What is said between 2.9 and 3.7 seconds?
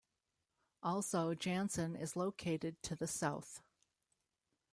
the south.